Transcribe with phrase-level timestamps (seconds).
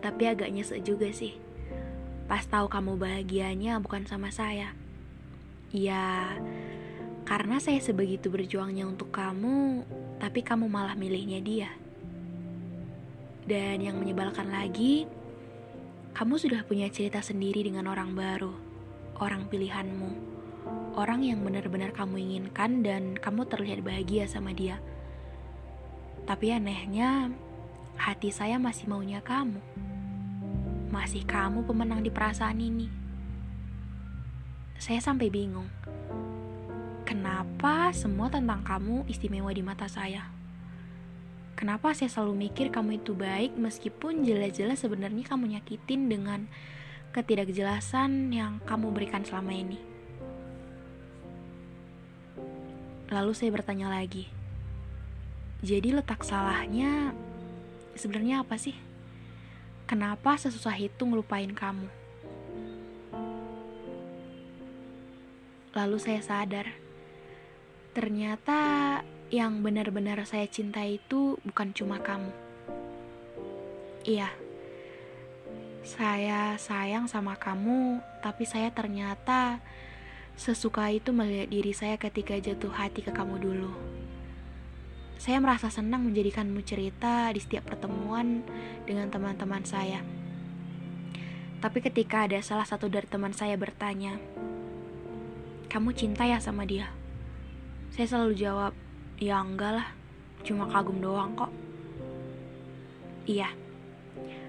[0.00, 1.36] Tapi agak nyesek juga sih.
[2.30, 4.72] Pas tahu kamu bahagianya bukan sama saya.
[5.72, 6.32] Ya,
[7.28, 9.86] karena saya sebegitu berjuangnya untuk kamu,
[10.18, 11.70] tapi kamu malah milihnya dia.
[13.42, 15.08] Dan yang menyebalkan lagi,
[16.12, 18.52] kamu sudah punya cerita sendiri dengan orang baru,
[19.18, 20.10] orang pilihanmu,
[20.94, 24.76] orang yang benar-benar kamu inginkan dan kamu terlihat bahagia sama dia.
[26.28, 27.32] Tapi anehnya,
[28.02, 29.62] hati saya masih maunya kamu.
[30.90, 32.90] Masih kamu pemenang di perasaan ini.
[34.74, 35.70] Saya sampai bingung.
[37.06, 40.26] Kenapa semua tentang kamu istimewa di mata saya?
[41.54, 46.50] Kenapa saya selalu mikir kamu itu baik meskipun jelas-jelas sebenarnya kamu nyakitin dengan
[47.14, 49.78] ketidakjelasan yang kamu berikan selama ini?
[53.14, 54.26] Lalu saya bertanya lagi.
[55.62, 57.14] Jadi letak salahnya
[57.96, 58.76] sebenarnya apa sih?
[59.84, 61.88] Kenapa sesusah itu ngelupain kamu?
[65.72, 66.68] Lalu saya sadar,
[67.96, 69.00] ternyata
[69.32, 72.28] yang benar-benar saya cinta itu bukan cuma kamu.
[74.04, 74.28] Iya,
[75.82, 79.64] saya sayang sama kamu, tapi saya ternyata
[80.36, 83.72] sesuka itu melihat diri saya ketika jatuh hati ke kamu dulu.
[85.22, 88.42] Saya merasa senang menjadikanmu cerita di setiap pertemuan
[88.90, 90.02] dengan teman-teman saya.
[91.62, 94.18] Tapi ketika ada salah satu dari teman saya bertanya,
[95.70, 96.90] "Kamu cinta ya sama dia?"
[97.94, 98.74] Saya selalu jawab,
[99.22, 99.88] "Ya enggak lah,
[100.42, 101.54] cuma kagum doang kok."
[103.22, 103.54] Iya,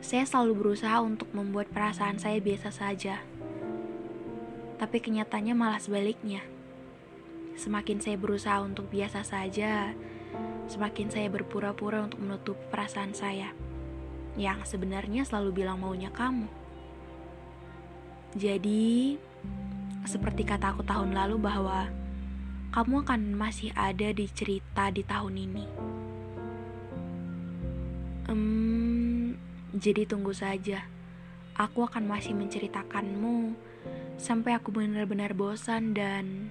[0.00, 3.20] saya selalu berusaha untuk membuat perasaan saya biasa saja.
[4.80, 6.40] Tapi kenyataannya malah sebaliknya.
[7.52, 9.92] Semakin saya berusaha untuk biasa saja,
[10.68, 13.52] semakin saya berpura-pura untuk menutup perasaan saya
[14.34, 16.50] yang sebenarnya selalu bilang maunya kamu.
[18.34, 19.14] Jadi,
[20.02, 21.86] seperti kata aku tahun lalu bahwa
[22.74, 25.66] kamu akan masih ada di cerita di tahun ini.
[28.26, 29.38] Hmm,
[29.70, 30.82] jadi tunggu saja.
[31.54, 33.54] Aku akan masih menceritakanmu
[34.18, 36.50] sampai aku benar-benar bosan dan